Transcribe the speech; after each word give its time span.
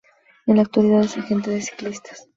En 0.47 0.55
la 0.55 0.63
actualidad 0.63 1.01
es 1.03 1.15
agente 1.15 1.51
de 1.51 1.61
ciclistas. 1.61 2.27